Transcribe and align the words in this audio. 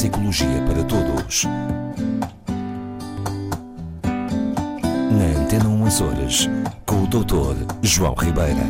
Psicologia 0.00 0.64
para 0.66 0.82
Todos. 0.84 1.44
Na 5.12 5.42
Antena 5.42 5.68
1 5.68 5.84
Açores, 5.84 6.48
com 6.86 7.02
o 7.02 7.06
Dr. 7.06 7.66
João 7.82 8.14
Ribeira. 8.14 8.62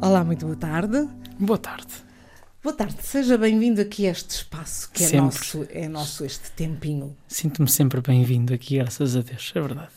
Olá, 0.00 0.24
muito 0.24 0.46
boa 0.46 0.56
tarde. 0.56 1.06
Boa 1.38 1.58
tarde. 1.58 1.92
Boa 2.62 2.74
tarde, 2.74 2.96
seja 3.02 3.36
bem-vindo 3.36 3.82
aqui 3.82 4.06
a 4.06 4.10
este 4.12 4.30
espaço 4.30 4.90
que 4.90 5.04
é 5.04 5.08
Sempre. 5.08 5.26
nosso, 5.26 5.66
é 5.68 5.88
nosso 5.90 6.24
este 6.24 6.50
tempinho. 6.52 7.14
Sinto-me 7.28 7.68
sempre 7.68 8.00
bem-vindo 8.00 8.54
aqui, 8.54 8.78
graças 8.78 9.14
a 9.16 9.20
Deus, 9.20 9.52
é 9.54 9.60
verdade. 9.60 9.90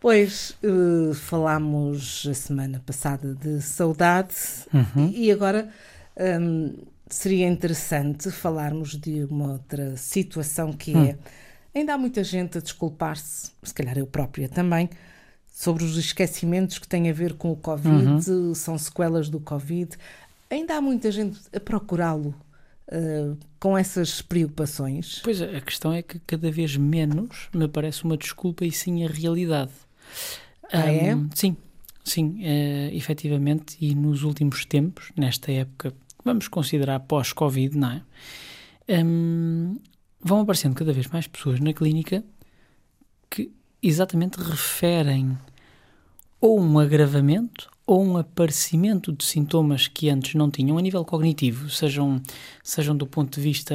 Pois 0.00 0.54
eh, 0.62 1.14
falámos 1.14 2.28
a 2.30 2.34
semana 2.34 2.80
passada 2.86 3.34
de 3.34 3.60
saudade 3.60 4.36
Uhum. 4.72 5.10
e 5.12 5.32
agora 5.32 5.68
hum, 6.18 6.74
seria 7.08 7.46
interessante 7.48 8.30
falarmos 8.30 8.96
de 8.96 9.24
uma 9.24 9.52
outra 9.52 9.96
situação 9.96 10.72
que 10.72 10.94
Hum. 10.96 11.04
é 11.04 11.18
ainda 11.74 11.94
há 11.94 11.98
muita 11.98 12.22
gente 12.22 12.58
a 12.58 12.60
desculpar-se, 12.60 13.50
se 13.62 13.74
calhar 13.74 13.98
eu 13.98 14.06
própria 14.06 14.48
também, 14.48 14.88
sobre 15.52 15.84
os 15.84 15.96
esquecimentos 15.96 16.78
que 16.78 16.86
têm 16.88 17.10
a 17.10 17.12
ver 17.12 17.34
com 17.34 17.50
o 17.52 17.56
Covid, 17.56 18.30
Uhum. 18.30 18.54
são 18.54 18.78
sequelas 18.78 19.28
do 19.28 19.40
Covid. 19.40 19.96
Ainda 20.50 20.76
há 20.76 20.80
muita 20.80 21.10
gente 21.10 21.40
a 21.54 21.58
procurá-lo 21.60 22.34
eh, 22.88 23.32
com 23.58 23.76
essas 23.78 24.20
preocupações. 24.22 25.20
Pois 25.24 25.40
a 25.42 25.60
questão 25.60 25.92
é 25.92 26.02
que 26.02 26.18
cada 26.20 26.50
vez 26.50 26.76
menos 26.76 27.48
me 27.54 27.66
parece 27.66 28.04
uma 28.04 28.16
desculpa 28.16 28.64
e 28.64 28.70
sim 28.70 29.04
a 29.04 29.08
realidade. 29.08 29.72
Ah, 30.72 30.90
é? 30.90 31.12
Ahm, 31.12 31.28
Sim, 31.34 31.56
sim, 32.04 32.40
eh, 32.44 32.90
efetivamente, 32.92 33.76
e 33.80 33.94
nos 33.94 34.22
últimos 34.22 34.64
tempos, 34.64 35.10
nesta 35.16 35.50
época, 35.50 35.92
vamos 36.24 36.48
considerar 36.48 37.00
pós-Covid, 37.00 37.76
não 37.76 37.90
é? 37.90 38.02
Ahm, 38.88 39.76
vão 40.20 40.40
aparecendo 40.40 40.74
cada 40.74 40.92
vez 40.92 41.06
mais 41.08 41.26
pessoas 41.26 41.60
na 41.60 41.72
clínica 41.72 42.24
que 43.30 43.50
exatamente 43.82 44.36
referem 44.38 45.36
ou 46.40 46.60
um 46.60 46.78
agravamento 46.78 47.70
ou 47.86 48.02
um 48.02 48.16
aparecimento 48.16 49.12
de 49.12 49.24
sintomas 49.24 49.88
que 49.88 50.08
antes 50.08 50.34
não 50.34 50.50
tinham 50.50 50.78
a 50.78 50.82
nível 50.82 51.04
cognitivo, 51.04 51.68
sejam, 51.68 52.22
sejam 52.62 52.96
do 52.96 53.06
ponto 53.06 53.34
de 53.34 53.40
vista, 53.42 53.74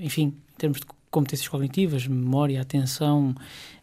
enfim, 0.00 0.34
em 0.54 0.56
termos 0.56 0.80
de 0.80 0.86
competências 1.10 1.48
cognitivas, 1.48 2.06
memória, 2.06 2.60
atenção, 2.60 3.34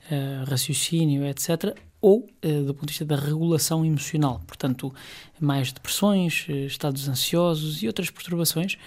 eh, 0.09 0.43
raciocínio, 0.47 1.25
etc., 1.25 1.75
ou 2.01 2.27
eh, 2.41 2.61
do 2.61 2.73
ponto 2.73 2.85
de 2.85 2.91
vista 2.91 3.05
da 3.05 3.15
regulação 3.15 3.83
emocional, 3.83 4.41
portanto, 4.45 4.93
mais 5.39 5.71
depressões, 5.71 6.45
eh, 6.47 6.65
estados 6.65 7.07
ansiosos 7.09 7.81
e 7.81 7.87
outras 7.87 8.09
perturbações 8.09 8.77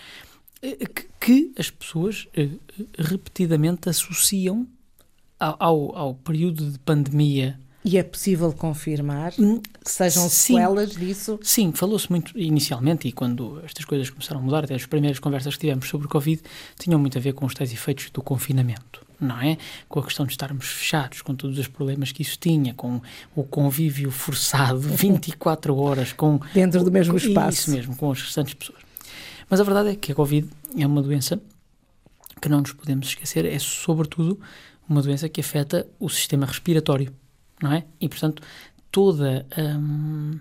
que, 0.61 1.09
que 1.21 1.53
as 1.57 1.71
pessoas 1.71 2.27
repetidamente 2.99 3.89
associam 3.89 4.67
ao, 5.39 5.57
ao, 5.61 5.97
ao 5.97 6.15
período 6.15 6.69
de 6.69 6.79
pandemia 6.81 7.59
E 7.91 7.97
é 7.97 8.03
possível 8.03 8.53
confirmar 8.53 9.33
Hum, 9.39 9.61
que 9.83 9.91
sejam 9.91 10.25
sim. 10.29 10.55
sequelas 10.55 10.91
disso? 10.91 11.41
Sim, 11.43 11.73
falou-se 11.73 12.11
muito 12.11 12.39
inicialmente 12.39 13.09
e 13.09 13.13
quando 13.13 13.63
estas 13.65 13.87
coisas 13.87 14.11
começaram 14.11 14.41
a 14.41 14.43
mudar, 14.43 14.65
até 14.65 14.75
as 14.75 14.85
primeiras 14.85 15.19
conversas 15.19 15.55
que 15.55 15.61
tivemos 15.61 15.89
sobre 15.89 16.07
o 16.07 16.11
Covid 16.11 16.43
tinham 16.79 17.01
muito 17.01 17.17
a 17.17 17.21
ver 17.21 17.33
com 17.33 17.47
os 17.47 17.55
tais 17.55 17.73
efeitos 17.73 18.11
do 18.11 18.21
confinamento, 18.21 19.07
não 19.19 19.41
é? 19.41 19.57
Com 19.89 20.01
a 20.01 20.05
questão 20.05 20.27
de 20.27 20.33
estarmos 20.33 20.67
fechados, 20.67 21.23
com 21.23 21.35
todos 21.35 21.59
os 21.59 21.67
problemas 21.67 22.13
que 22.13 22.21
isso 22.21 22.37
tinha, 22.39 22.75
com 22.75 23.01
o 23.35 23.43
convívio 23.43 24.11
forçado 24.11 24.81
24 24.85 25.75
horas 25.75 26.13
com 26.13 26.39
Dentro 26.53 26.85
do 26.85 26.93
mesmo 26.93 27.17
espaço. 27.17 27.59
Isso 27.61 27.71
mesmo, 27.71 27.97
com 27.97 28.11
as 28.13 28.21
restantes 28.21 28.53
pessoas. 28.53 28.81
Mas 29.49 29.61
a 29.61 29.65
verdade 29.65 29.89
é 29.89 29.95
que 29.97 30.13
a 30.13 30.15
Covid 30.15 30.47
é 30.77 30.87
uma 30.87 31.01
doença 31.01 31.41
que 32.43 32.51
não 32.51 32.61
nos 32.61 32.73
podemos 32.75 33.09
esquecer, 33.09 33.47
é 33.47 33.59
sobretudo 33.59 34.39
uma 34.87 35.01
doença 35.01 35.27
que 35.29 35.41
afeta 35.41 35.87
o 35.99 36.09
sistema 36.11 36.45
respiratório, 36.45 37.11
não 37.63 37.73
é? 37.73 37.85
E, 38.01 38.09
portanto, 38.09 38.43
toda, 38.91 39.47
hum, 39.59 40.39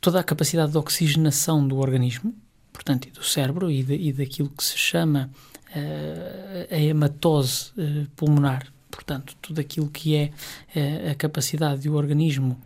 toda 0.00 0.20
a 0.20 0.24
capacidade 0.24 0.72
de 0.72 0.78
oxigenação 0.78 1.66
do 1.66 1.78
organismo, 1.78 2.34
portanto, 2.72 3.06
e 3.08 3.10
do 3.10 3.22
cérebro 3.24 3.70
e, 3.70 3.82
de- 3.82 3.94
e 3.96 4.12
daquilo 4.12 4.50
que 4.50 4.62
se 4.64 4.76
chama 4.76 5.30
eh, 5.74 6.68
a 6.70 6.76
hematose 6.78 7.72
eh, 7.78 8.06
pulmonar, 8.14 8.66
portanto, 8.90 9.34
tudo 9.42 9.60
aquilo 9.60 9.88
que 9.88 10.14
é 10.14 10.30
eh, 10.74 11.10
a 11.10 11.14
capacidade 11.14 11.88
do 11.88 11.94
organismo 11.94 12.58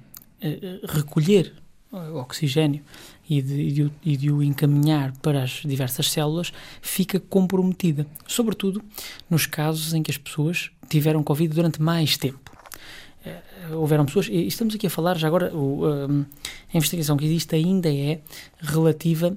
recolher 0.89 1.53
oxigênio 1.91 2.81
e 3.29 3.43
de, 3.43 3.55
e 3.61 3.73
de 3.73 3.91
e 4.05 4.17
de 4.17 4.31
o 4.31 4.41
encaminhar 4.41 5.13
para 5.21 5.43
as 5.43 5.63
diversas 5.65 6.11
células 6.13 6.53
fica 6.81 7.19
comprometida, 7.19 8.07
sobretudo 8.27 8.81
nos 9.29 9.47
casos 9.47 9.95
em 9.95 10.03
que 10.03 10.11
as 10.13 10.17
pessoas 10.19 10.71
tiveram 10.89 11.25
Covid 11.25 11.53
durante 11.53 11.83
mais 11.83 12.17
tempo. 12.17 12.53
Eh, 13.29 13.75
houveram 13.75 14.07
pessoas, 14.07 14.29
e 14.29 14.47
estamos 14.47 14.75
aqui 14.75 14.87
a 14.87 14.91
falar 14.91 15.17
já 15.19 15.27
agora, 15.29 15.55
o, 15.55 15.87
hum, 15.87 16.25
a 16.73 16.77
investigação 16.77 17.17
que 17.17 17.25
existe 17.25 17.55
ainda 17.55 17.93
é 17.93 18.21
relativa 18.61 19.37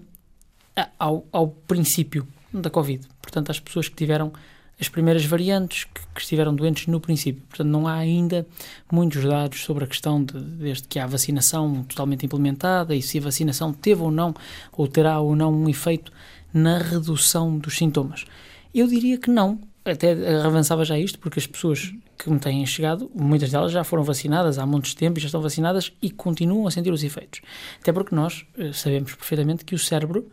a- 0.75 0.89
ao, 0.97 1.25
ao 1.31 1.47
princípio 1.49 2.27
da 2.53 2.69
Covid, 2.69 3.05
portanto, 3.21 3.49
às 3.49 3.59
pessoas 3.59 3.87
que 3.89 3.95
tiveram 3.95 4.31
as 4.79 4.89
primeiras 4.89 5.23
variantes, 5.25 5.83
que, 5.83 6.01
que 6.15 6.21
estiveram 6.21 6.55
doentes 6.55 6.87
no 6.87 6.99
princípio. 6.99 7.43
Portanto, 7.47 7.67
não 7.67 7.87
há 7.87 7.93
ainda 7.95 8.47
muitos 8.91 9.23
dados 9.23 9.63
sobre 9.63 9.83
a 9.83 9.87
questão 9.87 10.23
de, 10.23 10.39
desde 10.39 10.87
que 10.87 10.97
há 10.97 11.05
vacinação 11.05 11.83
totalmente 11.83 12.25
implementada 12.25 12.95
e 12.95 13.01
se 13.01 13.19
a 13.19 13.21
vacinação 13.21 13.71
teve 13.71 14.01
ou 14.01 14.09
não, 14.09 14.33
ou 14.71 14.87
terá 14.87 15.19
ou 15.19 15.35
não 15.35 15.53
um 15.53 15.69
efeito 15.69 16.11
na 16.51 16.79
redução 16.79 17.59
dos 17.59 17.77
sintomas. 17.77 18.25
Eu 18.73 18.87
diria 18.87 19.17
que 19.19 19.29
não. 19.29 19.59
Até 19.83 20.11
avançava 20.43 20.85
já 20.85 20.97
isto, 20.97 21.17
porque 21.17 21.39
as 21.39 21.47
pessoas 21.47 21.91
que 22.17 22.29
me 22.29 22.39
têm 22.39 22.63
chegado, 22.67 23.09
muitas 23.15 23.49
delas 23.49 23.71
já 23.71 23.83
foram 23.83 24.03
vacinadas 24.03 24.59
há 24.59 24.65
muitos 24.65 24.93
tempo 24.93 25.17
e 25.17 25.21
já 25.21 25.25
estão 25.25 25.41
vacinadas 25.41 25.91
e 26.01 26.11
continuam 26.11 26.67
a 26.67 26.71
sentir 26.71 26.91
os 26.91 27.03
efeitos. 27.03 27.41
Até 27.79 27.91
porque 27.91 28.13
nós 28.13 28.45
eh, 28.57 28.71
sabemos 28.73 29.15
perfeitamente 29.15 29.65
que 29.65 29.73
o 29.73 29.79
cérebro, 29.79 30.29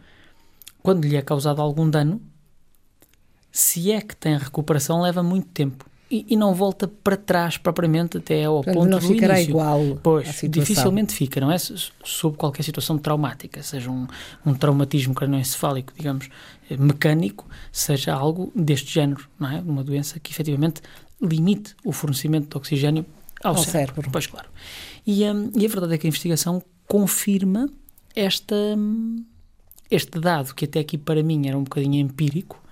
quando 0.83 1.07
lhe 1.07 1.17
é 1.17 1.23
causado 1.23 1.63
algum 1.63 1.89
dano, 1.89 2.21
se 3.51 3.91
é 3.91 4.03
que 4.03 4.15
tem 4.15 4.37
recuperação, 4.37 5.01
leva 5.01 5.23
muito 5.23 5.49
tempo. 5.49 5.89
E, 6.11 6.25
e 6.31 6.37
não 6.37 6.55
volta 6.55 6.89
para 6.89 7.19
trás 7.19 7.59
propriamente 7.59 8.17
até 8.17 8.45
ao 8.45 8.57
Portanto, 8.57 8.75
ponto 8.75 8.89
não 8.91 8.99
do 8.99 9.07
ficará 9.07 9.35
início. 9.35 9.51
igual 9.51 9.99
Pois, 10.03 10.41
dificilmente 10.49 11.13
fica, 11.13 11.39
não 11.39 11.53
é? 11.53 11.57
Sob 11.59 12.37
qualquer 12.37 12.63
situação 12.63 12.97
traumática, 12.97 13.63
seja 13.63 13.91
um, 13.91 14.07
um 14.47 14.55
traumatismo 14.55 15.15
cranoencefálico, 15.15 15.93
digamos, 15.95 16.31
eh, 16.71 16.79
mecânico, 16.79 17.47
seja 17.71 18.15
algo 18.15 18.51
deste 18.57 18.91
género, 18.93 19.29
não 19.39 19.51
é? 19.51 19.61
Uma 19.61 19.85
doença 19.85 20.19
que 20.19 20.33
efetivamente 20.33 20.81
limite 21.21 21.77
o 21.85 21.93
fornecimento 21.93 22.49
de 22.49 22.57
oxigênio 22.57 23.05
ao, 23.43 23.51
Ao 23.55 23.59
cérebro. 23.59 23.95
cérebro. 23.97 24.11
Pois 24.11 24.27
claro. 24.27 24.49
E, 25.07 25.25
hum, 25.31 25.51
e 25.55 25.67
a 25.67 25.69
verdade 25.69 25.93
é 25.95 25.99
que 25.99 26.07
a 26.07 26.09
investigação 26.09 26.63
confirma 26.87 27.69
esta, 28.17 28.55
hum, 28.55 29.25
este 29.91 30.19
dado, 30.19 30.55
que 30.55 30.65
até 30.65 30.81
aqui 30.81 30.97
para 30.97 31.23
mim 31.23 31.47
era 31.47 31.57
um 31.59 31.65
bocadinho 31.65 31.97
empírico, 31.97 32.63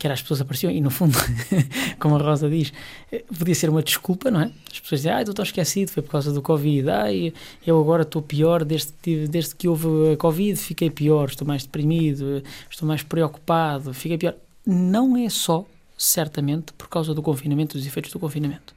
que 0.00 0.06
era 0.06 0.14
as 0.14 0.22
pessoas 0.22 0.40
apareciam 0.40 0.72
e 0.72 0.80
no 0.80 0.88
fundo, 0.88 1.18
como 2.00 2.16
a 2.16 2.18
Rosa 2.18 2.48
diz, 2.48 2.72
eh, 3.12 3.22
podia 3.38 3.54
ser 3.54 3.68
uma 3.68 3.82
desculpa, 3.82 4.30
não 4.30 4.40
é? 4.40 4.50
As 4.72 4.80
pessoas 4.80 5.02
dizem, 5.02 5.12
ah, 5.12 5.20
estou 5.20 5.42
esquecido, 5.42 5.90
foi 5.90 6.02
por 6.02 6.12
causa 6.12 6.32
do 6.32 6.40
Covid, 6.40 6.88
ai, 6.88 7.34
eu 7.66 7.78
agora 7.78 8.00
estou 8.00 8.22
pior, 8.22 8.64
desde, 8.64 8.94
que 9.02 9.28
desde 9.28 9.54
que 9.54 9.68
houve 9.68 10.14
a 10.14 10.16
Covid 10.16 10.56
fiquei 10.56 10.88
pior, 10.88 11.28
estou 11.28 11.46
mais 11.46 11.64
deprimido, 11.64 12.42
estou 12.70 12.88
mais 12.88 13.02
preocupado, 13.02 13.92
fiquei 13.92 14.16
pior. 14.16 14.34
Não 14.64 15.18
é 15.18 15.28
só, 15.28 15.66
certamente, 15.98 16.72
por 16.72 16.88
causa 16.88 17.12
do 17.12 17.20
confinamento, 17.20 17.76
dos 17.76 17.86
efeitos 17.86 18.10
do 18.10 18.18
confinamento. 18.18 18.74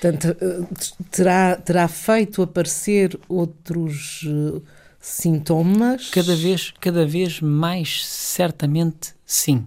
Portanto, 0.00 0.36
eh, 0.40 0.66
terá, 1.10 1.56
terá 1.56 1.88
feito 1.88 2.42
aparecer 2.42 3.18
outros 3.28 4.24
eh, 4.24 4.60
sintomas? 5.00 6.10
Cada 6.10 6.36
vez, 6.36 6.72
cada 6.80 7.04
vez 7.04 7.40
mais 7.40 8.06
certamente 8.06 9.14
sim. 9.26 9.66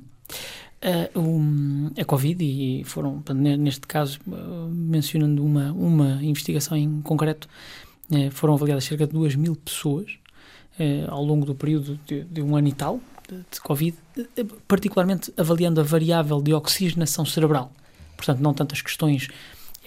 Ah, 0.82 1.10
um, 1.18 1.90
a 2.00 2.06
Covid, 2.06 2.44
e 2.44 2.84
foram, 2.84 3.24
neste 3.34 3.88
caso, 3.88 4.20
ah, 4.32 4.68
mencionando 4.72 5.44
uma, 5.44 5.72
uma 5.72 6.24
investigação 6.24 6.78
em 6.78 7.02
concreto, 7.02 7.48
eh, 8.12 8.30
foram 8.30 8.54
avaliadas 8.54 8.86
cerca 8.86 9.06
de 9.06 9.14
2 9.14 9.36
mil 9.36 9.56
pessoas 9.56 10.18
eh, 10.80 11.06
ao 11.08 11.24
longo 11.24 11.46
do 11.46 11.54
período 11.56 12.00
de, 12.06 12.24
de 12.24 12.42
um 12.42 12.56
ano 12.56 12.68
e 12.68 12.74
tal 12.74 13.02
de, 13.28 13.38
de 13.38 13.62
Covid, 13.62 13.98
eh, 14.18 14.46
particularmente 14.68 15.34
avaliando 15.36 15.82
a 15.82 15.84
variável 15.84 16.42
de 16.42 16.54
oxigenação 16.54 17.26
cerebral. 17.26 17.72
Portanto, 18.16 18.40
não 18.40 18.54
tanto 18.54 18.74
as 18.74 18.82
questões 18.82 19.28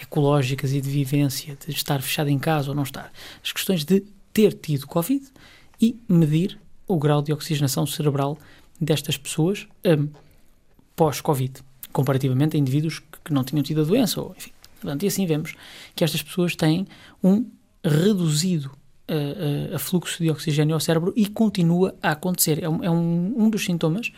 ecológicas 0.01 0.73
e 0.73 0.81
de 0.81 0.91
vivência, 0.91 1.57
de 1.67 1.73
estar 1.73 2.03
fechado 2.03 2.29
em 2.29 2.39
casa 2.39 2.71
ou 2.71 2.75
não 2.75 2.83
estar, 2.83 3.13
as 3.43 3.53
questões 3.53 3.85
de 3.85 4.03
ter 4.33 4.53
tido 4.53 4.87
Covid 4.87 5.25
e 5.81 5.99
medir 6.09 6.59
o 6.87 6.99
grau 6.99 7.23
de 7.23 7.33
oxigenação 7.33 7.87
cerebral 7.87 8.39
destas 8.81 9.17
pessoas 9.17 9.67
hum, 9.85 10.09
pós-Covid, 11.01 11.63
comparativamente 11.95 12.59
a 12.59 12.61
indivíduos 12.61 12.99
que, 13.25 13.33
não 13.33 13.43
tinham 13.43 13.63
tido 13.63 13.81
a 13.81 13.85
doença. 13.85 14.21
Ou, 14.21 14.35
enfim. 14.37 14.51
Portanto, 14.79 15.03
e 15.03 15.07
assim 15.07 15.25
vemos 15.25 15.55
que 15.97 16.05
estas 16.05 16.23
pessoas 16.23 16.55
têm 16.55 16.87
um 17.25 17.47
reduzido 17.83 18.71
a, 19.09 19.77
a, 19.77 19.79
fluxo 19.79 20.23
de 20.23 20.31
oxigênio 20.31 20.75
ao 20.75 20.81
cérebro 20.81 21.15
e 21.17 21.27
continua 21.27 21.95
a 22.03 22.11
acontecer. 22.11 22.63
É, 22.63 22.69
um, 22.69 22.85
é 22.85 22.91
um, 22.91 23.33
um 23.35 23.49
dos 23.49 23.65
sintomas 23.65 24.13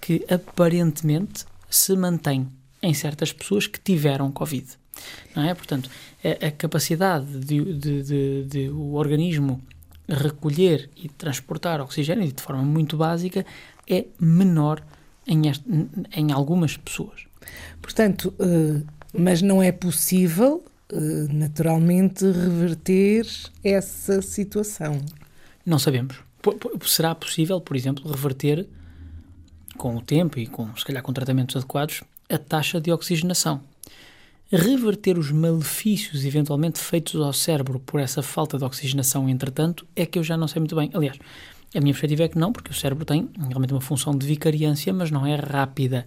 que 0.00 0.24
aparentemente 0.26 1.44
se 1.68 1.94
mantém 1.94 2.48
em 2.82 2.94
certas 2.94 3.30
pessoas 3.30 3.66
que 3.66 3.78
tiveram 3.78 4.32
Covid. 4.32 4.66
Não 5.36 5.42
é? 5.42 5.54
Portanto, 5.54 5.90
a, 6.24 6.46
a 6.46 6.50
capacidade 6.50 7.26
de, 7.26 7.74
de, 7.74 8.02
de, 8.02 8.44
de, 8.44 8.68
o 8.70 8.94
organismo 8.94 9.60
recolher 10.08 10.88
e 10.96 11.10
transportar 11.10 11.78
oxigênio 11.82 12.32
de 12.32 12.42
forma 12.42 12.62
muito 12.62 12.96
básica 12.96 13.44
é 13.86 14.06
menor 14.18 14.82
em, 15.26 15.48
este, 15.48 15.64
em 16.14 16.32
algumas 16.32 16.76
pessoas. 16.76 17.24
Portanto, 17.80 18.34
uh, 18.38 18.86
mas 19.12 19.42
não 19.42 19.62
é 19.62 19.70
possível 19.70 20.64
uh, 20.92 21.32
naturalmente 21.32 22.24
reverter 22.24 23.26
essa 23.62 24.22
situação. 24.22 25.00
Não 25.64 25.78
sabemos. 25.78 26.16
Será 26.86 27.14
possível, 27.14 27.60
por 27.60 27.76
exemplo, 27.76 28.10
reverter 28.10 28.66
com 29.76 29.96
o 29.96 30.00
tempo 30.00 30.38
e 30.38 30.46
com, 30.46 30.74
se 30.76 30.84
calhar, 30.84 31.02
com 31.02 31.12
tratamentos 31.12 31.56
adequados, 31.56 32.02
a 32.28 32.38
taxa 32.38 32.80
de 32.80 32.92
oxigenação. 32.92 33.60
Reverter 34.50 35.18
os 35.18 35.30
malefícios 35.30 36.24
eventualmente 36.24 36.78
feitos 36.78 37.18
ao 37.20 37.32
cérebro 37.32 37.80
por 37.80 38.00
essa 38.00 38.22
falta 38.22 38.58
de 38.58 38.64
oxigenação, 38.64 39.28
entretanto, 39.28 39.86
é 39.96 40.04
que 40.04 40.18
eu 40.18 40.24
já 40.24 40.36
não 40.36 40.46
sei 40.46 40.60
muito 40.60 40.76
bem. 40.76 40.90
Aliás, 40.92 41.18
a 41.74 41.80
minha 41.80 41.92
perspectiva 41.92 42.24
é 42.24 42.28
que 42.28 42.38
não, 42.38 42.52
porque 42.52 42.70
o 42.70 42.74
cérebro 42.74 43.04
tem 43.04 43.28
realmente 43.48 43.72
uma 43.72 43.80
função 43.80 44.16
de 44.16 44.26
vicariância, 44.26 44.92
mas 44.92 45.10
não 45.10 45.26
é 45.26 45.34
rápida. 45.36 46.06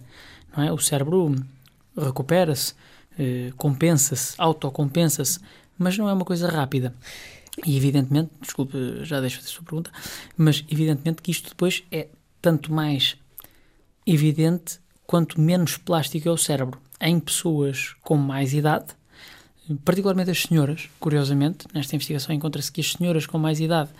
Não 0.56 0.64
é? 0.64 0.72
O 0.72 0.78
cérebro 0.78 1.34
recupera-se, 1.96 2.74
eh, 3.18 3.52
compensa-se, 3.56 4.34
autocompensa-se, 4.38 5.40
mas 5.78 5.98
não 5.98 6.08
é 6.08 6.12
uma 6.12 6.24
coisa 6.24 6.48
rápida. 6.48 6.94
E 7.64 7.76
evidentemente, 7.76 8.30
desculpe, 8.40 8.76
já 9.02 9.20
deixo 9.20 9.40
de 9.40 9.46
sua 9.46 9.64
pergunta, 9.64 9.90
mas 10.36 10.64
evidentemente 10.70 11.22
que 11.22 11.30
isto 11.30 11.48
depois 11.48 11.82
é 11.90 12.08
tanto 12.40 12.72
mais 12.72 13.16
evidente 14.06 14.78
quanto 15.06 15.40
menos 15.40 15.76
plástico 15.78 16.28
é 16.28 16.32
o 16.32 16.36
cérebro. 16.36 16.78
Em 17.00 17.18
pessoas 17.18 17.94
com 18.02 18.16
mais 18.16 18.52
idade, 18.52 18.86
particularmente 19.84 20.30
as 20.30 20.42
senhoras, 20.42 20.88
curiosamente, 21.00 21.66
nesta 21.74 21.96
investigação 21.96 22.34
encontra-se 22.34 22.70
que 22.70 22.80
as 22.80 22.92
senhoras 22.92 23.26
com 23.26 23.38
mais 23.38 23.58
idade 23.58 23.90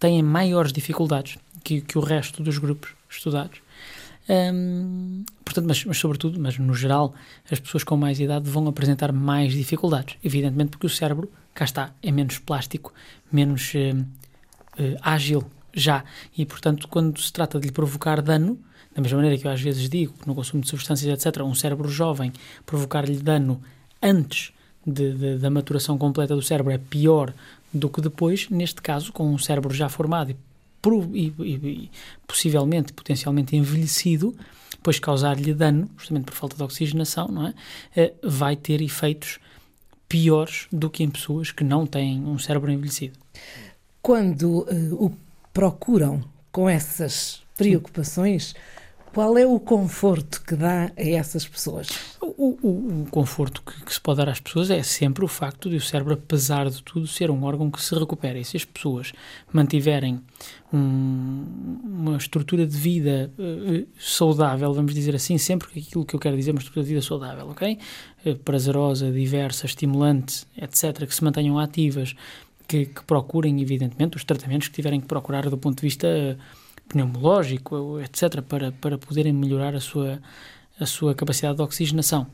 têm 0.00 0.22
maiores 0.22 0.72
dificuldades 0.72 1.38
que, 1.62 1.80
que 1.80 1.96
o 1.96 2.00
resto 2.00 2.42
dos 2.42 2.58
grupos 2.58 2.90
estudados. 3.08 3.60
Um, 4.28 5.24
portanto, 5.44 5.66
mas, 5.66 5.84
mas, 5.84 5.98
sobretudo, 5.98 6.40
mas 6.40 6.58
no 6.58 6.74
geral, 6.74 7.14
as 7.50 7.60
pessoas 7.60 7.84
com 7.84 7.96
mais 7.96 8.18
idade 8.18 8.48
vão 8.48 8.66
apresentar 8.66 9.12
mais 9.12 9.52
dificuldades. 9.52 10.16
Evidentemente, 10.24 10.70
porque 10.70 10.86
o 10.86 10.90
cérebro, 10.90 11.30
cá 11.54 11.64
está, 11.64 11.92
é 12.02 12.10
menos 12.10 12.38
plástico, 12.38 12.92
menos 13.30 13.72
uh, 13.74 14.00
uh, 14.82 14.96
ágil 15.02 15.44
já. 15.74 16.04
E, 16.36 16.46
portanto, 16.46 16.88
quando 16.88 17.20
se 17.20 17.32
trata 17.32 17.60
de 17.60 17.66
lhe 17.66 17.72
provocar 17.72 18.22
dano, 18.22 18.58
da 18.94 19.02
mesma 19.02 19.18
maneira 19.18 19.38
que 19.38 19.46
eu 19.46 19.50
às 19.50 19.60
vezes 19.60 19.88
digo 19.88 20.14
no 20.26 20.34
consumo 20.34 20.62
de 20.62 20.68
substâncias, 20.68 21.26
etc., 21.26 21.42
um 21.42 21.54
cérebro 21.54 21.88
jovem 21.88 22.32
provocar-lhe 22.64 23.16
dano 23.16 23.60
antes 24.02 24.52
de, 24.86 25.12
de, 25.12 25.38
da 25.38 25.50
maturação 25.50 25.98
completa 25.98 26.34
do 26.34 26.42
cérebro 26.42 26.72
é 26.72 26.78
pior 26.78 27.32
do 27.72 27.88
que 27.88 28.00
depois, 28.00 28.48
neste 28.48 28.80
caso, 28.82 29.12
com 29.12 29.32
um 29.32 29.38
cérebro 29.38 29.72
já 29.72 29.88
formado 29.88 30.30
e, 30.30 30.36
e, 31.38 31.44
e 31.44 31.90
possivelmente, 32.26 32.92
potencialmente 32.92 33.54
envelhecido, 33.54 34.34
depois 34.70 34.98
causar-lhe 34.98 35.52
dano, 35.52 35.88
justamente 35.96 36.24
por 36.24 36.34
falta 36.34 36.56
de 36.56 36.62
oxigenação, 36.62 37.28
não 37.28 37.48
é? 37.48 37.54
Eh, 37.94 38.14
vai 38.22 38.56
ter 38.56 38.80
efeitos 38.80 39.38
piores 40.08 40.66
do 40.72 40.88
que 40.88 41.04
em 41.04 41.10
pessoas 41.10 41.52
que 41.52 41.62
não 41.62 41.86
têm 41.86 42.24
um 42.24 42.38
cérebro 42.38 42.72
envelhecido. 42.72 43.18
Quando 44.02 44.60
uh, 44.62 45.04
o 45.04 45.12
procuram 45.52 46.24
com 46.50 46.68
essas 46.68 47.42
preocupações, 47.56 48.54
Sim 48.54 48.79
qual 49.12 49.36
é 49.36 49.44
o 49.44 49.58
conforto 49.58 50.40
que 50.42 50.54
dá 50.54 50.84
a 50.86 50.92
essas 50.96 51.46
pessoas? 51.46 51.88
O, 52.20 52.56
o, 52.62 53.02
o 53.02 53.06
conforto 53.10 53.60
que, 53.62 53.84
que, 53.84 53.92
se 53.92 54.00
pode 54.00 54.18
dar 54.18 54.28
às 54.28 54.38
pessoas 54.38 54.70
é 54.70 54.82
sempre 54.82 55.24
o 55.24 55.28
facto 55.28 55.68
de 55.68 55.76
o 55.76 55.80
cérebro, 55.80 56.14
apesar 56.14 56.70
de 56.70 56.82
tudo, 56.82 57.06
ser 57.06 57.30
um 57.30 57.42
órgão 57.42 57.70
que 57.70 57.82
se 57.82 57.92
recupera. 57.94 58.38
E 58.38 58.44
se 58.44 58.56
as 58.56 58.64
pessoas 58.64 59.12
mantiverem 59.52 60.20
um, 60.72 61.44
uma 61.82 62.16
estrutura 62.16 62.64
de 62.64 62.76
vida 62.76 63.32
uh, 63.36 63.86
saudável, 63.98 64.72
vamos 64.72 64.94
dizer 64.94 65.14
assim, 65.14 65.36
sempre 65.38 65.68
aquilo 65.68 66.04
que 66.04 66.14
eu 66.14 66.20
quero 66.20 66.36
dizer, 66.36 66.52
uma 66.52 66.58
estrutura 66.58 66.84
de 66.84 66.90
vida 66.90 67.02
saudável, 67.02 67.48
ok? 67.48 67.78
Uh, 68.24 68.36
prazerosa, 68.36 69.10
diversa, 69.10 69.66
estimulante, 69.66 70.46
etc., 70.56 71.06
que 71.06 71.14
se 71.14 71.24
mantenham 71.24 71.58
ativas, 71.58 72.14
que, 72.68 72.86
que 72.86 73.02
procurem, 73.02 73.60
evidentemente, 73.60 74.16
os 74.16 74.22
tratamentos 74.24 74.68
que 74.68 74.74
tiverem 74.74 75.00
que 75.00 75.08
procurar 75.08 75.50
do 75.50 75.58
ponto 75.58 75.76
de 75.76 75.82
vista. 75.82 76.06
Uh, 76.06 76.59
pneumológico, 76.90 78.00
etc., 78.00 78.42
para, 78.42 78.72
para 78.72 78.98
poderem 78.98 79.32
melhorar 79.32 79.74
a 79.74 79.80
sua, 79.80 80.20
a 80.78 80.84
sua 80.84 81.14
capacidade 81.14 81.56
de 81.56 81.62
oxigenação. 81.62 82.26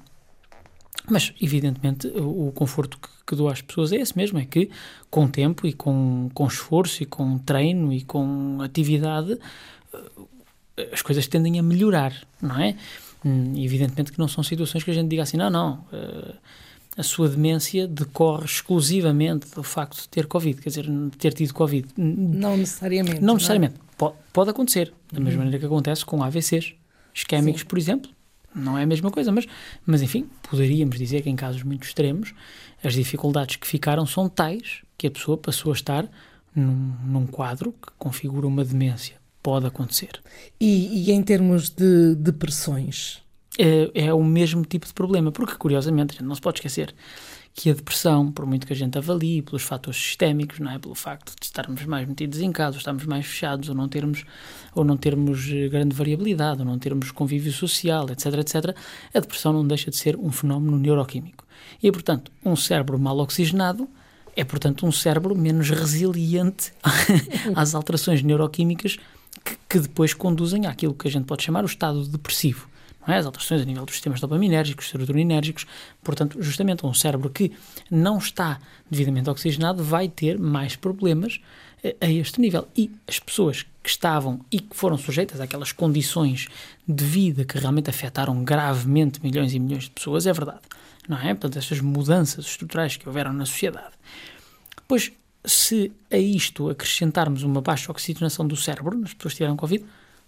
Mas, 1.08 1.32
evidentemente, 1.41 2.08
o, 2.08 2.49
o 2.49 2.53
conforto 2.53 2.99
que, 2.99 3.08
que, 3.26 3.37
dou 3.37 3.49
às 3.49 3.61
pessoas 3.61 3.93
é 3.93 3.97
esse 3.97 4.17
mesmo: 4.17 4.38
é 4.38 4.44
que 4.44 4.70
com 5.11 5.29
tempo 5.29 5.67
e 5.67 5.73
com, 5.73 6.29
com 6.35 6.47
esforço 6.47 7.03
e 7.03 7.06
com 7.06 7.38
treino 7.38 7.93
e 7.93 8.03
com 8.03 8.58
atividade 8.61 9.38
eh, 10.76 10.91
as 10.93 11.03
coisas 11.03 11.26
tendem 11.29 11.58
a 11.58 11.62
melhorar, 11.62 12.12
não 12.41 12.58
é? 12.58 12.75
Hum, 13.25 13.53
evidentemente 13.56 14.11
que 14.11 14.19
não 14.19 14.29
são 14.29 14.43
situações 14.43 14.82
que 14.82 14.91
a 14.91 14.94
gente 14.94 15.08
diga 15.08 15.23
assim, 15.23 15.37
não, 15.37 15.50
não. 15.50 15.85
Uh, 15.93 16.35
a 16.96 17.02
sua 17.02 17.28
demência 17.28 17.87
decorre 17.87 18.46
exclusivamente 18.46 19.48
do 19.54 19.62
facto 19.62 20.02
de 20.02 20.08
ter 20.08 20.26
Covid, 20.26 20.60
quer 20.60 20.70
dizer, 20.70 20.87
ter 21.19 21.32
tido 21.34 21.52
Covid. 21.52 21.87
Não 21.96 22.56
necessariamente. 22.56 23.20
Não, 23.20 23.26
não 23.26 23.34
é? 23.34 23.37
necessariamente. 23.37 23.75
Pode, 23.98 24.14
pode, 24.32 24.50
acontecer, 24.50 24.93
da 25.12 25.20
mesma 25.20 25.32
uhum. 25.32 25.44
maneira 25.44 25.58
que 25.58 25.66
acontece 25.66 26.04
com 26.04 26.22
AVCs 26.22 26.75
isquémicos, 27.14 27.62
Sim. 27.62 27.66
por 27.66 27.78
exemplo. 27.78 28.10
Não 28.54 28.78
é 28.78 28.84
a 28.84 28.87
mesma 28.87 29.10
coisa, 29.10 29.31
mas, 29.31 29.46
mas 29.84 30.00
enfim, 30.00 30.26
poderíamos 30.48 30.98
dizer 30.98 31.20
que 31.20 31.28
em 31.28 31.37
casos 31.37 31.62
muito 31.62 31.84
extremos 31.84 32.32
as 32.82 32.94
dificuldades 32.94 33.56
que 33.56 33.66
ficaram 33.66 34.06
são 34.06 34.28
tais 34.31 34.82
que 34.96 35.06
a 35.06 35.10
pessoa 35.10 35.37
passou 35.37 35.72
a 35.72 35.75
estar 35.75 36.08
num, 36.54 36.94
num 37.04 37.26
quadro 37.26 37.72
que 37.72 37.93
configura 37.98 38.46
uma 38.46 38.64
demência. 38.64 39.16
Pode 39.43 39.66
acontecer. 39.66 40.20
E, 40.58 41.04
e 41.04 41.12
em 41.12 41.22
termos 41.22 41.69
de 41.69 42.14
depressões? 42.14 43.22
É, 43.58 44.06
é 44.06 44.14
o 44.14 44.23
mesmo 44.23 44.64
tipo 44.64 44.87
de 44.87 44.93
problema, 44.93 45.32
porque 45.32 45.56
curiosamente 45.56 46.14
a 46.14 46.19
gente 46.19 46.26
não 46.26 46.35
se 46.35 46.41
pode 46.41 46.58
esquecer 46.58 46.94
que 47.56 47.70
a 47.70 47.72
depressão, 47.72 48.31
por 48.31 48.44
muito 48.44 48.67
que 48.67 48.72
a 48.75 48.77
gente 48.77 48.98
avalie 48.98 49.41
pelos 49.41 49.63
fatores 49.63 49.98
sistémicos, 49.98 50.58
não 50.58 50.70
é, 50.70 50.79
pelo 50.79 50.94
facto 50.94 51.34
de 51.41 51.46
estarmos 51.46 51.86
mais 51.86 52.06
metidos 52.06 52.39
em 52.41 52.53
casa, 52.53 52.77
estarmos 52.77 53.06
mais 53.06 53.25
fechados, 53.25 53.70
ou 53.70 53.75
não 53.75 53.89
termos 53.89 54.25
ou 54.75 54.84
não 54.84 54.94
termos 54.94 55.51
eh, 55.51 55.67
grande 55.69 55.96
variabilidade, 55.96 56.60
ou 56.60 56.67
não 56.67 56.79
termos 56.79 57.10
convívio 57.10 57.51
social, 57.51 58.10
etc, 58.10 58.27
etc, 58.34 58.77
a 59.15 59.20
depressão 59.20 59.55
não 59.55 59.67
deixa 59.67 59.91
de 59.91 59.96
ser 59.96 60.17
um 60.17 60.31
fenómeno 60.31 60.77
neuroquímico. 60.77 61.46
E, 61.82 61.91
portanto, 61.91 62.31
um 62.44 62.55
cérebro 62.55 62.98
mal 62.98 63.19
oxigenado 63.19 63.89
é, 64.36 64.44
portanto, 64.44 64.84
um 64.84 64.93
cérebro 64.93 65.34
menos 65.34 65.70
resiliente 65.70 66.75
às 67.56 67.75
alterações 67.75 68.22
neuroquímicas 68.22 68.98
que, 69.43 69.56
que 69.67 69.79
depois 69.79 70.13
conduzem 70.13 70.67
àquilo 70.67 70.93
que 70.93 71.08
a 71.08 71.10
gente 71.10 71.25
pode 71.25 71.43
chamar 71.43 71.63
o 71.63 71.67
estado 71.67 72.06
depressivo 72.06 72.69
é? 73.06 73.19
as 73.19 73.27
alterações 73.27 73.63
a 73.63 73.65
nível 73.65 73.84
dos 73.84 73.94
sistemas 73.94 74.20
dopaminérgicos, 74.20 74.89
serotoninérgicos. 74.89 75.67
Portanto, 76.03 76.43
justamente 76.43 76.84
um 76.84 76.94
cérebro 76.94 77.31
que 77.31 77.53
não 77.91 78.19
está 78.19 78.58
devidamente 78.91 79.31
oxigenado 79.31 79.82
vai 79.82 80.08
ter 80.08 80.39
mais 80.39 80.77
problemas 80.77 81.41
eh, 81.82 81.96
a 82.01 82.10
este 82.10 82.41
nível. 82.41 82.67
E 82.77 82.91
as 83.06 83.19
pessoas 83.19 83.65
que 83.82 83.89
estavam 83.89 84.41
e 84.51 84.58
que 84.58 84.75
foram 84.75 84.98
sujeitas 84.98 85.41
àquelas 85.41 85.72
condições 85.72 86.48
de 86.86 87.05
vida 87.05 87.44
que 87.44 87.58
realmente 87.58 87.89
afetaram 87.91 88.43
gravemente 88.43 89.22
milhões 89.22 89.55
e 89.55 89.58
milhões 89.60 89.84
de 89.84 89.91
pessoas, 89.91 90.27
é 90.27 90.32
verdade. 90.32 90.63
Não 91.08 91.17
é? 91.19 91.29
Portanto, 91.29 91.58
estas 91.58 91.81
mudanças 91.81 92.46
estruturais 92.46 92.96
que 92.96 93.08
houveram 93.08 93.32
na 93.32 93.46
sociedade. 93.46 93.94
Pois, 94.89 95.13
se 95.44 95.93
a 96.10 96.19
isto 96.19 96.69
acrescentarmos 96.69 97.44
uma 97.44 97.60
baixa 97.60 97.93
oxigenação 97.93 98.46
do 98.46 98.56
cérebro, 98.56 98.98
nas 98.98 99.15
pessoas 99.15 99.34
tiveram 99.34 99.56
Covid, 99.56 99.84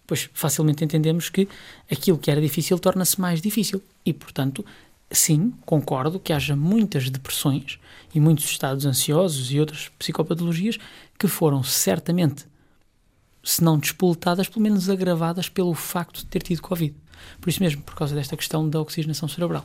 pois 0.08 0.30
facilmente 0.32 0.82
entendemos 0.82 1.28
que 1.28 1.46
aquilo 1.92 2.16
que 2.16 2.30
era 2.30 2.40
difícil 2.40 2.78
torna-se 2.78 3.20
mais 3.20 3.42
difícil. 3.42 3.82
E, 4.04 4.12
portanto, 4.14 4.64
sim, 5.10 5.52
concordo 5.66 6.18
que 6.18 6.32
haja 6.32 6.56
muitas 6.56 7.10
depressões 7.10 7.78
e 8.14 8.18
muitos 8.18 8.46
estados 8.46 8.86
ansiosos 8.86 9.52
e 9.52 9.60
outras 9.60 9.90
psicopatologias 9.98 10.78
que 11.18 11.28
foram 11.28 11.62
certamente, 11.62 12.46
se 13.44 13.62
não 13.62 13.78
despoletadas, 13.78 14.48
pelo 14.48 14.62
menos 14.62 14.88
agravadas 14.88 15.50
pelo 15.50 15.74
facto 15.74 16.20
de 16.20 16.26
ter 16.26 16.42
tido 16.42 16.62
Covid. 16.62 16.94
Por 17.38 17.50
isso 17.50 17.62
mesmo, 17.62 17.82
por 17.82 17.94
causa 17.94 18.14
desta 18.14 18.36
questão 18.36 18.68
da 18.68 18.80
oxigenação 18.80 19.28
cerebral. 19.28 19.62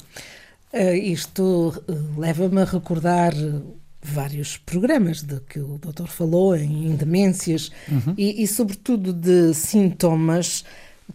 Uh, 0.73 0.93
isto 0.95 1.73
eh, 1.87 1.93
leva-me 2.17 2.61
a 2.61 2.65
recordar 2.65 3.33
vários 4.03 4.57
programas 4.57 5.21
de 5.21 5.39
que 5.41 5.59
o 5.59 5.77
doutor 5.77 6.07
falou, 6.07 6.55
em 6.55 6.95
demências 6.95 7.71
uhum. 7.89 8.13
e, 8.17 8.43
e, 8.43 8.47
sobretudo, 8.47 9.13
de 9.13 9.53
sintomas 9.53 10.65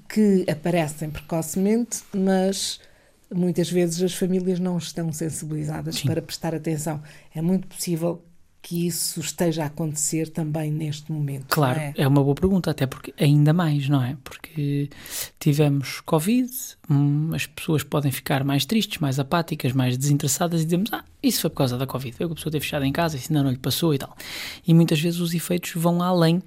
que 0.08 0.44
aparecem 0.50 1.10
precocemente, 1.10 2.02
mas 2.14 2.80
muitas 3.30 3.70
vezes 3.70 4.02
as 4.02 4.14
famílias 4.14 4.58
não 4.58 4.78
estão 4.78 5.12
sensibilizadas 5.12 5.96
Sim. 5.96 6.08
para 6.08 6.22
prestar 6.22 6.54
atenção. 6.54 7.02
É 7.34 7.42
muito 7.42 7.66
possível 7.66 8.22
que 8.68 8.86
isso 8.86 9.18
esteja 9.20 9.62
a 9.62 9.66
acontecer 9.66 10.28
também 10.28 10.70
neste 10.70 11.10
momento? 11.10 11.46
Claro, 11.48 11.80
é? 11.80 11.94
é? 11.96 12.06
uma 12.06 12.22
boa 12.22 12.34
pergunta, 12.34 12.70
até 12.70 12.86
porque 12.86 13.14
ainda 13.18 13.54
mais, 13.54 13.88
não 13.88 14.04
é? 14.04 14.14
Porque 14.22 14.90
tivemos 15.40 16.02
Covid, 16.02 16.52
hum, 16.90 17.30
as 17.32 17.46
pessoas 17.46 17.82
podem 17.82 18.12
ficar 18.12 18.44
mais 18.44 18.66
tristes, 18.66 18.98
mais 18.98 19.18
apáticas, 19.18 19.72
mais 19.72 19.96
desinteressadas 19.96 20.60
e 20.60 20.64
dizemos, 20.66 20.92
ah, 20.92 21.02
isso 21.22 21.40
foi 21.40 21.48
por 21.48 21.56
causa 21.56 21.78
da 21.78 21.86
Covid, 21.86 22.14
foi 22.14 22.26
que 22.26 22.32
a 22.32 22.34
pessoa 22.34 22.52
ter 22.52 22.60
fechado 22.60 22.84
em 22.84 22.92
casa, 22.92 23.16
isso 23.16 23.32
ainda 23.32 23.42
não 23.42 23.50
lhe 23.50 23.56
passou 23.56 23.94
e 23.94 23.98
tal. 23.98 24.14
E 24.66 24.74
muitas 24.74 25.00
vezes 25.00 25.18
os 25.18 25.32
efeitos 25.32 25.72
vão 25.74 26.02
além 26.02 26.42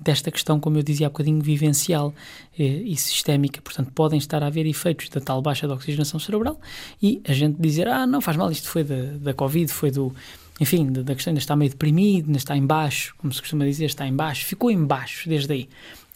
desta 0.00 0.30
questão, 0.30 0.58
como 0.58 0.78
eu 0.78 0.82
dizia 0.82 1.08
há 1.08 1.10
bocadinho, 1.10 1.42
vivencial 1.42 2.14
eh, 2.58 2.62
e 2.62 2.96
sistémica. 2.96 3.60
Portanto, 3.60 3.92
podem 3.94 4.18
estar 4.18 4.42
a 4.42 4.46
haver 4.46 4.64
efeitos 4.64 5.10
da 5.10 5.20
tal 5.20 5.42
baixa 5.42 5.66
de 5.66 5.74
oxigenação 5.74 6.18
cerebral 6.18 6.58
e 7.02 7.20
a 7.28 7.34
gente 7.34 7.60
dizer, 7.60 7.86
ah, 7.86 8.06
não 8.06 8.22
faz 8.22 8.38
mal, 8.38 8.50
isto 8.50 8.66
foi 8.66 8.82
da, 8.82 9.18
da 9.20 9.34
Covid, 9.34 9.70
foi 9.70 9.90
do. 9.90 10.14
Enfim, 10.60 10.90
da, 10.90 11.14
questão 11.14 11.32
ainda 11.32 11.40
está 11.40 11.54
meio 11.54 11.70
deprimido, 11.70 12.26
ainda 12.26 12.38
está 12.38 12.56
em 12.56 12.66
baixo, 12.66 13.14
como 13.18 13.32
se 13.32 13.40
costuma 13.40 13.64
dizer, 13.64 13.86
está 13.86 14.06
em 14.06 14.14
baixo, 14.14 14.46
ficou 14.46 14.70
em 14.70 14.82
baixo 14.82 15.28
desde 15.28 15.52
aí. 15.52 15.68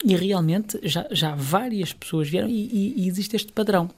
E 0.03 0.17
realmente 0.17 0.79
já, 0.83 1.07
já 1.11 1.35
várias 1.35 1.93
pessoas 1.93 2.29
vieram 2.29 2.49
e, 2.49 2.53
e, 2.53 3.05
e 3.05 3.09
existe 3.09 3.37
este 3.37 3.53
padrão. 3.53 3.91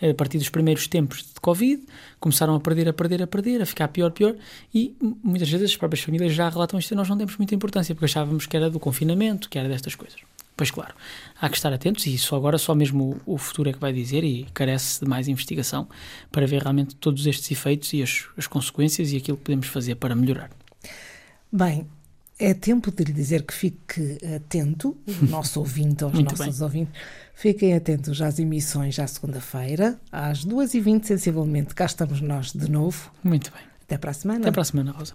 É? 0.00 0.10
A 0.10 0.14
partir 0.14 0.36
dos 0.36 0.50
primeiros 0.50 0.86
tempos 0.86 1.18
de 1.22 1.40
Covid, 1.40 1.82
começaram 2.20 2.54
a 2.54 2.60
perder, 2.60 2.88
a 2.88 2.92
perder, 2.92 3.22
a 3.22 3.26
perder, 3.26 3.62
a 3.62 3.66
ficar 3.66 3.88
pior, 3.88 4.10
pior, 4.10 4.34
e 4.74 4.94
muitas 5.22 5.48
vezes 5.48 5.70
as 5.70 5.76
próprias 5.76 6.04
famílias 6.04 6.34
já 6.34 6.48
relatam 6.48 6.78
isto 6.78 6.90
e 6.90 6.94
nós 6.94 7.08
não 7.08 7.16
demos 7.16 7.36
muita 7.38 7.54
importância, 7.54 7.94
porque 7.94 8.04
achávamos 8.04 8.46
que 8.46 8.56
era 8.56 8.68
do 8.68 8.78
confinamento, 8.78 9.48
que 9.48 9.58
era 9.58 9.68
destas 9.68 9.94
coisas. 9.94 10.20
Pois 10.56 10.70
claro, 10.70 10.94
há 11.40 11.48
que 11.48 11.56
estar 11.56 11.72
atentos 11.72 12.06
e 12.06 12.16
só 12.18 12.36
agora 12.36 12.58
só 12.58 12.74
mesmo 12.74 13.20
o, 13.24 13.38
futuro 13.38 13.70
é 13.70 13.72
que 13.72 13.78
vai 13.78 13.92
dizer 13.92 14.22
e 14.22 14.46
carece 14.52 15.00
de 15.00 15.08
mais 15.08 15.26
investigação 15.28 15.88
para 16.30 16.46
ver 16.46 16.62
realmente 16.62 16.94
todos 16.96 17.26
estes 17.26 17.50
efeitos 17.50 17.92
e 17.92 18.02
as, 18.02 18.26
as 18.36 18.46
consequências 18.46 19.12
e 19.12 19.16
aquilo 19.16 19.36
que 19.36 19.44
podemos 19.44 19.66
fazer 19.66 19.94
para 19.94 20.14
melhorar. 20.14 20.50
Bem, 21.50 21.86
é 22.38 22.54
tempo 22.54 22.90
de 22.90 23.04
lhe 23.04 23.12
dizer 23.12 23.42
que 23.42 23.54
fique 23.54 24.18
atento, 24.36 24.96
o 25.06 25.24
nosso 25.30 25.60
ouvinte, 25.60 26.04
aos 26.04 26.12
Muito 26.12 26.36
nossos 26.36 26.56
bem. 26.58 26.64
ouvintes, 26.64 27.00
fiquem 27.34 27.74
atentos 27.74 28.20
às 28.20 28.38
emissões 28.38 28.98
à 28.98 29.06
segunda-feira, 29.06 29.98
às 30.10 30.44
2h20, 30.44 31.04
sensivelmente, 31.04 31.74
cá 31.74 31.86
estamos 31.86 32.20
nós 32.20 32.52
de 32.52 32.70
novo. 32.70 33.10
Muito 33.22 33.50
bem. 33.52 33.62
Até 33.82 33.98
para 33.98 34.10
a 34.10 34.14
semana. 34.14 34.40
Até 34.40 34.50
para 34.50 34.62
a 34.62 34.64
semana, 34.64 34.92
Rosa. 34.92 35.14